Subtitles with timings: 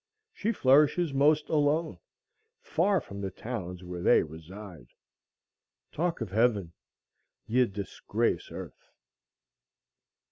[0.33, 1.99] She flourishes most alone,
[2.59, 4.87] far from the towns where they reside.
[5.91, 6.73] Talk of heaven!
[7.45, 8.89] ye disgrace earth.